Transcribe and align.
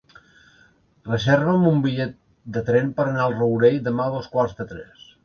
Reserva'm 1.09 1.67
un 1.71 1.77
bitllet 1.83 2.15
de 2.55 2.63
tren 2.71 2.89
per 3.01 3.05
anar 3.11 3.23
al 3.27 3.37
Rourell 3.43 3.79
demà 3.89 4.09
a 4.11 4.15
dos 4.17 4.31
quarts 4.37 4.57
de 4.63 4.67
tres. 4.73 5.07